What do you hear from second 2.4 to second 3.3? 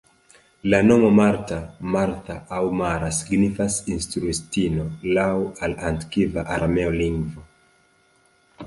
aŭ "Mara"